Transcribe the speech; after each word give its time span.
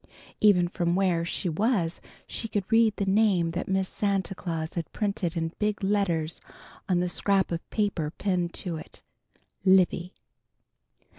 Even 0.39 0.67
from 0.67 0.95
where 0.95 1.23
she 1.23 1.47
was 1.47 2.01
she 2.25 2.47
could 2.47 2.65
read 2.71 2.95
the 2.95 3.05
name 3.05 3.51
that 3.51 3.67
Miss 3.67 3.87
Santa 3.87 4.33
Claus 4.33 4.73
had 4.73 4.91
printed 4.91 5.37
in 5.37 5.51
big 5.59 5.83
letters 5.83 6.41
on 6.89 7.01
the 7.01 7.07
scrap 7.07 7.51
of 7.51 7.69
paper 7.69 8.09
pinned 8.09 8.51
to 8.55 8.77
it: 8.77 9.03
"LIBBY." 9.63 10.15